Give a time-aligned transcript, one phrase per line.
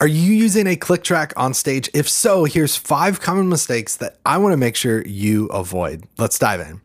[0.00, 1.90] Are you using a click track on stage?
[1.92, 6.04] If so, here's five common mistakes that I want to make sure you avoid.
[6.16, 6.80] Let's dive in.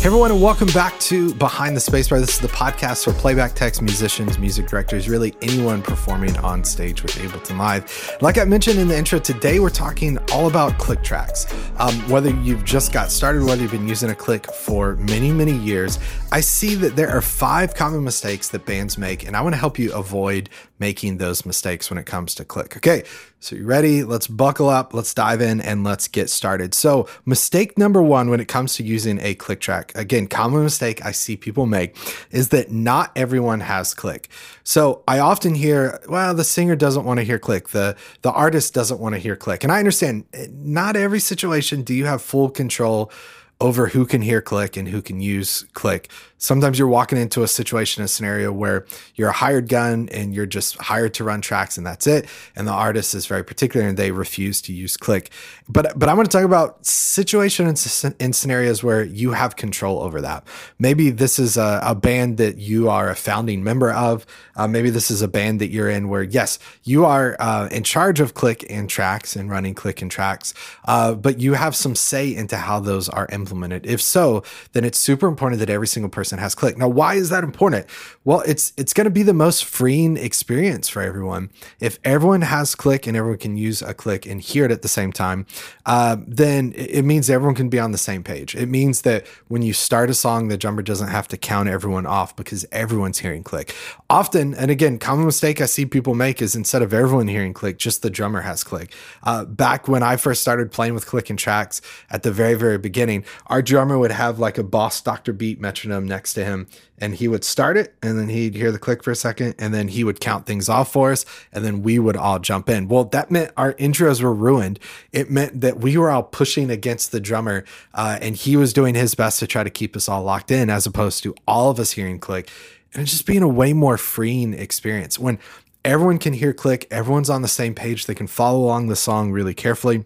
[0.00, 2.20] Hey everyone, and welcome back to Behind the Spacebar.
[2.20, 7.02] This is the podcast for playback techs, musicians, music directors, really anyone performing on stage
[7.02, 8.16] with Ableton Live.
[8.22, 11.46] Like I mentioned in the intro, today we're talking all about click tracks.
[11.76, 15.54] Um, whether you've just got started, whether you've been using a click for many, many
[15.58, 15.98] years,
[16.32, 19.58] I see that there are five common mistakes that bands make, and I want to
[19.58, 20.48] help you avoid
[20.80, 22.76] making those mistakes when it comes to click.
[22.78, 23.04] Okay,
[23.38, 24.02] so you ready?
[24.02, 26.74] Let's buckle up, let's dive in, and let's get started.
[26.74, 31.04] So, mistake number one when it comes to using a click track, again, common mistake
[31.04, 31.96] I see people make
[32.30, 34.28] is that not everyone has click.
[34.64, 38.74] So, I often hear, well, the singer doesn't want to hear click, the, the artist
[38.74, 39.62] doesn't want to hear click.
[39.62, 43.12] And I understand eh, not every situation do you have full control
[43.60, 46.08] over who can hear click and who can use click
[46.40, 50.46] sometimes you're walking into a situation, a scenario where you're a hired gun and you're
[50.46, 52.26] just hired to run tracks and that's it.
[52.56, 55.30] And the artist is very particular and they refuse to use click.
[55.68, 60.20] But but I want to talk about situations in scenarios where you have control over
[60.22, 60.44] that.
[60.78, 64.26] Maybe this is a, a band that you are a founding member of.
[64.56, 67.84] Uh, maybe this is a band that you're in where yes, you are uh, in
[67.84, 70.54] charge of click and tracks and running click and tracks,
[70.86, 73.49] uh, but you have some say into how those are implemented.
[73.84, 76.76] If so, then it's super important that every single person person has click.
[76.76, 77.86] Now, why is that important?
[78.24, 81.50] Well, it's it's going to be the most freeing experience for everyone.
[81.80, 84.88] If everyone has click and everyone can use a click and hear it at the
[84.88, 85.46] same time,
[85.86, 88.54] uh, then it means everyone can be on the same page.
[88.54, 92.04] It means that when you start a song, the drummer doesn't have to count everyone
[92.06, 93.74] off because everyone's hearing click.
[94.10, 97.78] Often, and again, common mistake I see people make is instead of everyone hearing click,
[97.78, 98.92] just the drummer has click.
[99.22, 102.78] Uh, back when I first started playing with click and tracks at the very very
[102.78, 107.14] beginning, our drummer would have like a Boss Doctor Beat metronome next to him and
[107.14, 109.88] he would start it and then he'd hear the click for a second and then
[109.88, 112.88] he would count things off for us and then we would all jump in.
[112.88, 114.78] Well, that meant our intros were ruined.
[115.12, 117.64] It meant that we were all pushing against the drummer
[117.94, 120.70] uh, and he was doing his best to try to keep us all locked in
[120.70, 122.50] as opposed to all of us hearing click
[122.94, 125.18] and just being a way more freeing experience.
[125.18, 125.38] When
[125.84, 129.32] everyone can hear click, everyone's on the same page, they can follow along the song
[129.32, 130.04] really carefully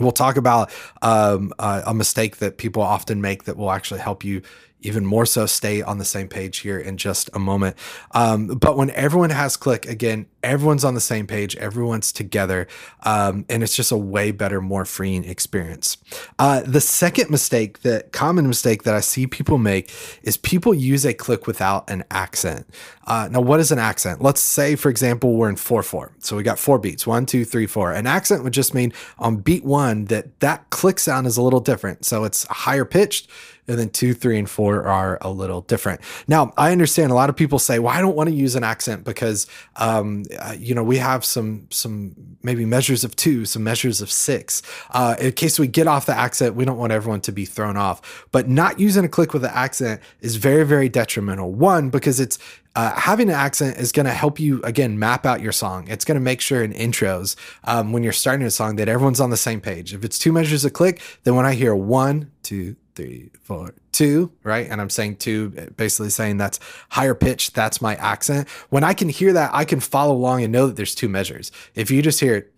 [0.00, 0.70] We'll talk about
[1.02, 4.42] um, uh, a mistake that people often make that will actually help you
[4.82, 7.76] even more so stay on the same page here in just a moment.
[8.12, 12.66] Um, but when everyone has click again, everyone's on the same page, everyone's together,
[13.02, 15.98] um, and it's just a way better, more freeing experience.
[16.38, 19.92] Uh, the second mistake, the common mistake that I see people make
[20.22, 22.66] is people use a click without an accent.
[23.06, 24.22] Uh, now, what is an accent?
[24.22, 26.12] Let's say, for example, we're in 4 4.
[26.20, 27.92] So we got four beats one, two, three, four.
[27.92, 31.60] An accent would just mean on beat one that that click sound is a little
[31.60, 32.04] different.
[32.04, 33.28] So it's higher pitched
[33.70, 36.00] and then two, three, and four are a little different.
[36.28, 38.64] Now, I understand a lot of people say, "Well, I don't want to use an
[38.64, 43.62] accent because, um, uh, you know, we have some some maybe measures of two, some
[43.62, 44.62] measures of six.
[44.90, 47.76] Uh, in case we get off the accent, we don't want everyone to be thrown
[47.76, 48.26] off.
[48.32, 51.52] But not using a click with an accent is very, very detrimental.
[51.52, 52.38] One, because it's
[52.76, 55.88] uh, having an accent is going to help you again map out your song.
[55.88, 59.20] It's going to make sure in intros um, when you're starting a song that everyone's
[59.20, 59.92] on the same page.
[59.92, 64.32] If it's two measures of click, then when I hear one, two, three, four, two,
[64.42, 64.68] right?
[64.68, 67.52] And I'm saying two, basically saying that's higher pitch.
[67.52, 68.48] That's my accent.
[68.68, 71.52] When I can hear that, I can follow along and know that there's two measures.
[71.74, 72.50] If you just hear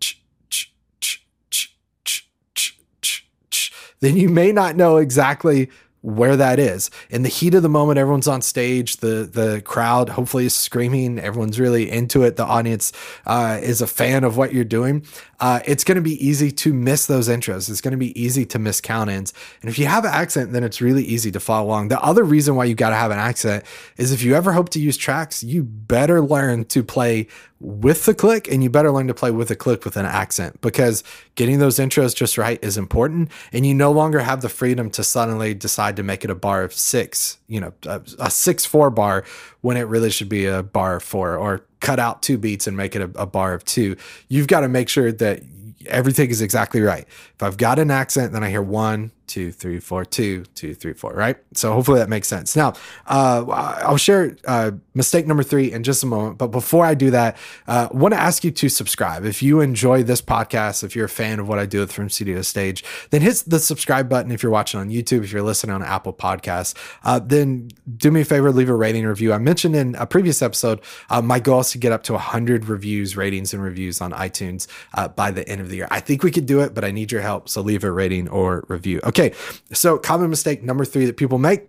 [4.01, 5.71] then you may not know exactly
[6.03, 6.91] where that is.
[7.11, 8.99] In the heat of the moment, everyone's on stage.
[8.99, 11.19] The the crowd hopefully is screaming.
[11.19, 12.37] Everyone's really into it.
[12.37, 12.93] The audience
[13.27, 15.07] uh, is a fan of what you're doing.
[15.41, 17.69] Uh, it's going to be easy to miss those intros.
[17.69, 19.33] It's going to be easy to miss count ins.
[19.61, 21.89] And if you have an accent, then it's really easy to follow along.
[21.89, 23.65] The other reason why you got to have an accent
[23.97, 27.27] is if you ever hope to use tracks, you better learn to play
[27.63, 30.61] with the click and you better learn to play with a click with an accent
[30.61, 31.05] because
[31.37, 35.05] getting those intros just right is important and you no longer have the freedom to
[35.05, 38.91] suddenly decide to make it a bar of six you know a, a six four
[38.91, 39.25] bar
[39.61, 42.77] when it really should be a bar of four or cut out two beats and
[42.77, 43.97] make it a, a bar of two.
[44.29, 45.43] You've got to make sure that
[45.87, 47.07] everything is exactly right.
[47.35, 50.93] If i've got an accent then i hear one two, three, four, two, two, three,
[50.93, 51.39] four, right?
[51.55, 52.55] So hopefully that makes sense.
[52.55, 52.75] Now,
[53.07, 53.47] uh,
[53.83, 56.37] I'll share uh, mistake number three in just a moment.
[56.37, 59.25] But before I do that, uh, I want to ask you to subscribe.
[59.25, 62.11] If you enjoy this podcast, if you're a fan of what I do with From
[62.11, 65.41] Studio to Stage, then hit the subscribe button if you're watching on YouTube, if you're
[65.41, 66.75] listening on Apple Podcasts.
[67.03, 69.33] Uh, then do me a favor, leave a rating review.
[69.33, 72.67] I mentioned in a previous episode, uh, my goal is to get up to 100
[72.67, 75.89] reviews, ratings, and reviews on iTunes uh, by the end of the year.
[75.91, 77.49] I think we could do it, but I need your help.
[77.49, 79.01] So leave a rating or review.
[79.05, 79.22] Okay.
[79.23, 79.37] Okay,
[79.73, 81.69] so common mistake number three that people make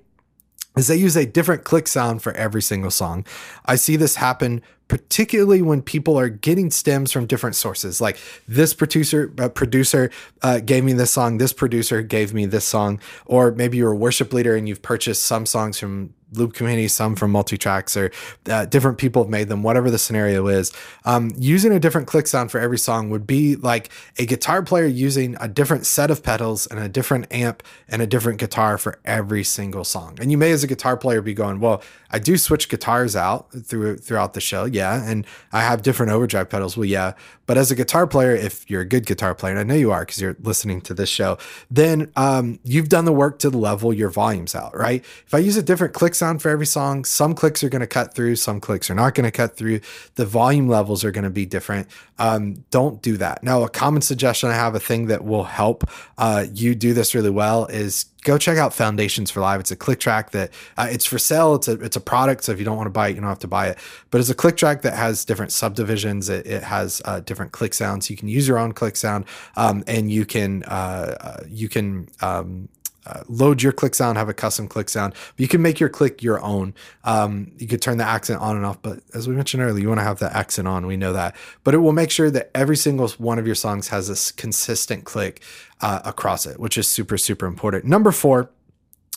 [0.76, 3.26] is they use a different click sound for every single song.
[3.66, 8.02] I see this happen particularly when people are getting stems from different sources.
[8.02, 12.66] Like this producer uh, producer uh, gave me this song, this producer gave me this
[12.66, 16.88] song, or maybe you're a worship leader and you've purchased some songs from loop community,
[16.88, 18.12] some from multi-tracks or
[18.50, 20.72] uh, different people have made them, whatever the scenario is.
[21.06, 24.86] Um, using a different click sound for every song would be like a guitar player
[24.86, 29.00] using a different set of pedals and a different amp and a different guitar for
[29.06, 30.18] every single song.
[30.20, 33.52] And you may, as a guitar player, be going, well, I do switch guitars out
[33.52, 37.14] through throughout the show, yeah, and I have different overdrive pedals, well, yeah.
[37.46, 39.92] But as a guitar player, if you're a good guitar player, and I know you
[39.92, 41.38] are because you're listening to this show,
[41.70, 45.04] then um, you've done the work to level your volumes out, right?
[45.26, 47.88] If I use a different click sound for every song, some clicks are going to
[47.88, 49.82] cut through, some clicks are not going to cut through.
[50.16, 51.88] The volume levels are going to be different.
[52.18, 53.44] Um, don't do that.
[53.44, 55.84] Now, a common suggestion I have, a thing that will help
[56.18, 59.60] uh, you do this really well, is go check out Foundations for Live.
[59.60, 61.56] It's a click track that uh, it's for sale.
[61.56, 63.30] It's a it's a product, so if you don't want to buy it, you don't
[63.30, 63.78] have to buy it.
[64.12, 66.30] But it's a click track that has different subdivisions.
[66.30, 68.10] It, it has uh, different click sounds.
[68.10, 69.26] You can use your own click sound,
[69.56, 72.70] um, and you can uh, uh you can um,
[73.06, 75.14] uh, load your click sound, have a custom click sound.
[75.14, 76.74] But you can make your click your own.
[77.04, 79.88] Um, you could turn the accent on and off, but as we mentioned earlier, you
[79.88, 80.86] want to have the accent on.
[80.86, 83.90] We know that, but it will make sure that every single one of your songs
[83.90, 85.42] has this consistent click
[85.82, 87.86] uh, across it, which is super super important.
[87.86, 88.50] Number four.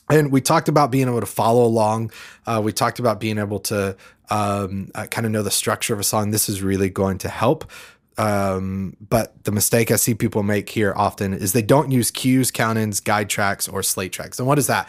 [0.09, 2.13] And we talked about being able to follow along.
[2.47, 3.97] Uh, we talked about being able to
[4.31, 6.31] um, uh, kind of know the structure of a song.
[6.31, 7.71] This is really going to help.
[8.19, 12.51] Um, but the mistake I see people make here often is they don't use cues,
[12.51, 14.39] count-ins, guide tracks, or slate tracks.
[14.39, 14.89] And what is that?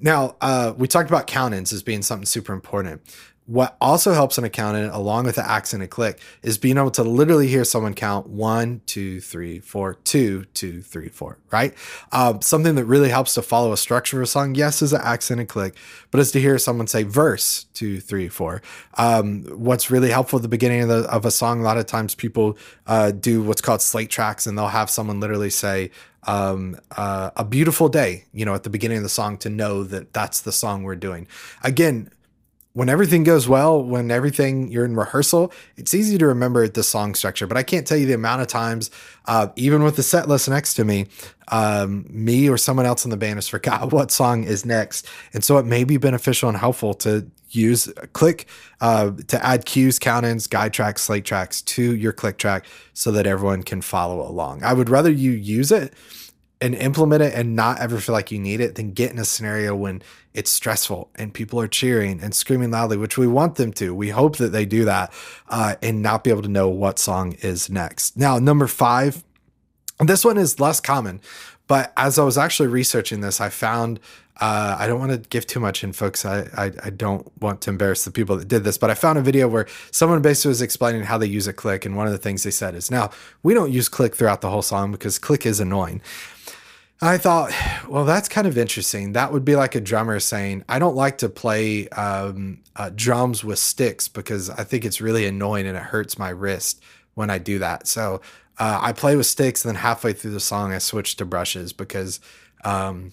[0.00, 3.00] Now, uh, we talked about count-ins as being something super important.
[3.46, 6.90] What also helps in a count-in, along with the accent and click, is being able
[6.92, 11.74] to literally hear someone count one, two, three, four, two, two, three, four, right?
[12.10, 15.02] Um, something that really helps to follow a structure of a song, yes, is an
[15.04, 15.76] accent and click,
[16.10, 18.62] but is to hear someone say verse, two, three, four.
[18.94, 21.84] Um, what's really helpful at the beginning of, the, of a song, a lot of
[21.84, 22.56] times people
[22.86, 25.90] uh, do what's called slate tracks, and they'll have someone literally say,
[26.26, 29.84] um, uh, a beautiful day, you know, at the beginning of the song to know
[29.84, 31.26] that that's the song we're doing.
[31.62, 32.10] Again,
[32.74, 37.14] when everything goes well, when everything you're in rehearsal, it's easy to remember the song
[37.14, 37.46] structure.
[37.46, 38.90] But I can't tell you the amount of times,
[39.26, 41.06] uh, even with the set list next to me,
[41.48, 45.06] um, me or someone else in the band has forgot what song is next.
[45.32, 48.48] And so it may be beneficial and helpful to use click
[48.80, 53.12] uh, to add cues, count ins, guide tracks, slate tracks to your click track so
[53.12, 54.64] that everyone can follow along.
[54.64, 55.94] I would rather you use it
[56.64, 59.24] and implement it and not ever feel like you need it than get in a
[59.26, 60.00] scenario when
[60.32, 63.94] it's stressful and people are cheering and screaming loudly, which we want them to.
[63.94, 65.12] We hope that they do that
[65.50, 68.16] uh, and not be able to know what song is next.
[68.16, 69.22] Now, number five,
[70.00, 71.20] this one is less common,
[71.66, 74.00] but as I was actually researching this, I found
[74.40, 77.60] uh, I don't want to give too much info because I, I, I don't want
[77.62, 80.48] to embarrass the people that did this, but I found a video where someone basically
[80.48, 82.90] was explaining how they use a click, and one of the things they said is,
[82.90, 83.10] "Now
[83.42, 86.02] we don't use click throughout the whole song because click is annoying."
[87.02, 87.52] I thought,
[87.88, 89.12] well, that's kind of interesting.
[89.12, 93.44] That would be like a drummer saying, I don't like to play um, uh, drums
[93.44, 96.82] with sticks because I think it's really annoying and it hurts my wrist
[97.14, 97.88] when I do that.
[97.88, 98.22] So
[98.58, 101.72] uh, I play with sticks, and then halfway through the song, I switch to brushes
[101.72, 102.20] because
[102.64, 103.10] um,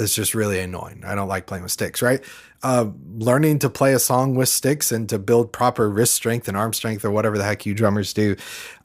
[0.00, 1.02] it's just really annoying.
[1.04, 2.24] I don't like playing with sticks, right?
[2.62, 6.56] Uh, learning to play a song with sticks and to build proper wrist strength and
[6.56, 8.36] arm strength or whatever the heck you drummers do,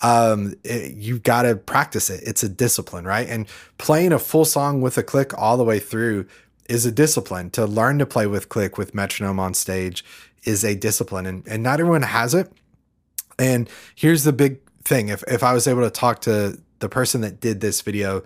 [0.02, 2.22] um, it, you've got to practice it.
[2.24, 3.28] It's a discipline, right?
[3.28, 6.28] And playing a full song with a click all the way through
[6.70, 7.50] is a discipline.
[7.52, 10.04] To learn to play with click with metronome on stage
[10.44, 12.52] is a discipline, and, and not everyone has it.
[13.38, 17.22] And here's the big thing: if if I was able to talk to the person
[17.22, 18.24] that did this video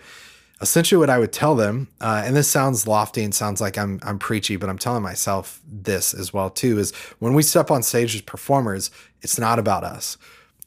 [0.61, 3.99] essentially what I would tell them, uh, and this sounds lofty and sounds like I'm
[4.03, 7.83] I'm preachy, but I'm telling myself this as well too, is when we step on
[7.83, 10.17] stage as performers, it's not about us.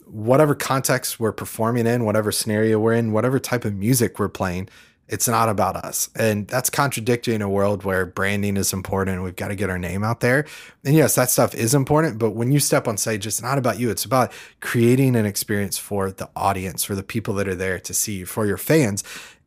[0.06, 4.68] Whatever context we're performing in, whatever scenario we're in, whatever type of music we're playing,
[5.08, 6.08] it's not about us.
[6.16, 10.02] And that's contradicting a world where branding is important we've got to get our name
[10.02, 10.46] out there.
[10.84, 13.78] And yes, that stuff is important, but when you step on stage, it's not about
[13.78, 13.90] you.
[13.90, 17.94] It's about creating an experience for the audience, for the people that are there to
[17.94, 19.04] see you, for your fans.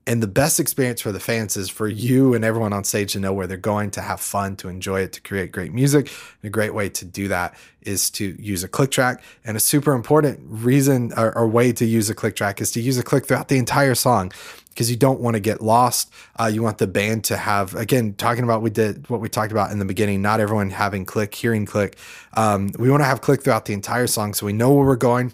[0.07, 3.19] And the best experience for the fans is for you and everyone on stage to
[3.19, 6.11] know where they're going to have fun, to enjoy it, to create great music.
[6.41, 9.23] And a great way to do that is to use a click track.
[9.43, 12.81] And a super important reason or, or way to use a click track is to
[12.81, 14.31] use a click throughout the entire song
[14.69, 16.13] because you don't want to get lost.
[16.39, 19.51] Uh, you want the band to have, again, talking about we did what we talked
[19.51, 21.97] about in the beginning, not everyone having click, hearing click.
[22.33, 24.97] Um, we want to have click throughout the entire song so we know where we're
[24.97, 25.33] going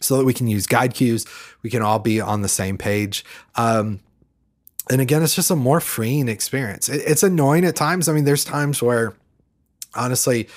[0.00, 1.26] so that we can use guide cues.
[1.62, 3.24] We can all be on the same page.
[3.56, 4.00] Um,
[4.90, 6.88] and again, it's just a more freeing experience.
[6.88, 8.08] It, it's annoying at times.
[8.08, 9.14] I mean, there's times where
[9.94, 10.48] honestly,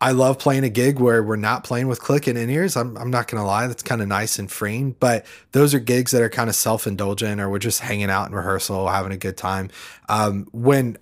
[0.00, 2.76] I love playing a gig where we're not playing with click and in ears.
[2.76, 3.66] I'm, I'm not going to lie.
[3.66, 6.86] That's kind of nice and freeing, but those are gigs that are kind of self
[6.86, 9.70] indulgent or we're just hanging out in rehearsal, having a good time.
[10.08, 10.98] Um, when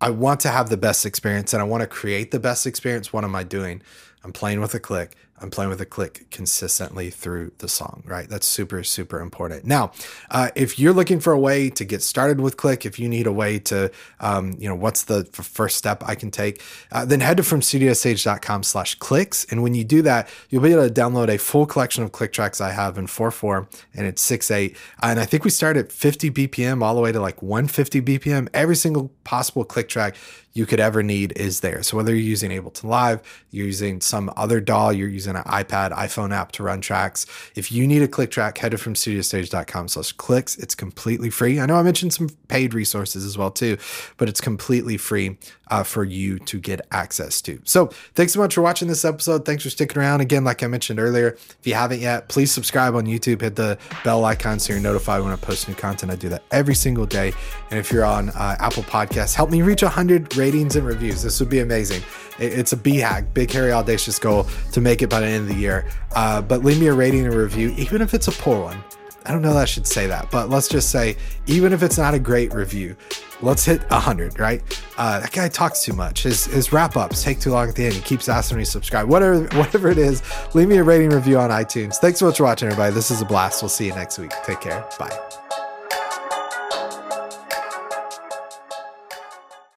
[0.00, 3.12] I want to have the best experience and I want to create the best experience,
[3.12, 3.82] what am I doing?
[4.22, 5.16] I'm playing with a click.
[5.40, 8.28] I'm playing with a click consistently through the song, right?
[8.28, 9.64] That's super, super important.
[9.64, 9.90] Now,
[10.30, 13.26] uh, if you're looking for a way to get started with click, if you need
[13.26, 16.62] a way to, um, you know, what's the f- first step I can take,
[16.92, 19.44] uh, then head to fromstudiotostage.com slash clicks.
[19.50, 22.32] And when you do that, you'll be able to download a full collection of click
[22.32, 24.76] tracks I have in 4-4 and it's 6-8.
[25.02, 28.48] And I think we start at 50 BPM all the way to like 150 BPM.
[28.54, 30.14] Every single possible click track
[30.54, 31.82] you could ever need is there.
[31.82, 35.92] So whether you're using Ableton Live, you're using some other DAW, you're using an iPad,
[35.92, 37.26] iPhone app to run tracks.
[37.54, 40.56] If you need a click track, head to from studiostage.com slash clicks.
[40.56, 41.58] It's completely free.
[41.60, 43.78] I know I mentioned some paid resources as well too,
[44.16, 45.38] but it's completely free
[45.68, 47.60] uh, for you to get access to.
[47.64, 49.44] So thanks so much for watching this episode.
[49.44, 50.20] Thanks for sticking around.
[50.20, 53.78] Again, like I mentioned earlier, if you haven't yet, please subscribe on YouTube, hit the
[54.02, 56.12] bell icon so you're notified when I post new content.
[56.12, 57.32] I do that every single day.
[57.70, 61.22] And if you're on uh, Apple Podcasts, help me reach 100 ratings and reviews.
[61.22, 62.02] This would be amazing.
[62.38, 65.60] It's a BHAG, big, hairy, audacious goal to make it by the end of the
[65.60, 65.86] year.
[66.16, 68.82] Uh, but leave me a rating and review, even if it's a poor one.
[69.24, 71.16] I don't know that I should say that, but let's just say,
[71.46, 72.96] even if it's not a great review,
[73.40, 74.60] let's hit 100, right?
[74.98, 76.24] Uh, that guy talks too much.
[76.24, 77.94] His, his wrap ups take too long at the end.
[77.94, 79.08] He keeps asking me to subscribe.
[79.08, 80.20] Whatever, whatever it is,
[80.54, 81.96] leave me a rating review on iTunes.
[81.96, 82.92] Thanks so much for watching, everybody.
[82.92, 83.62] This is a blast.
[83.62, 84.32] We'll see you next week.
[84.44, 84.84] Take care.
[84.98, 85.43] Bye.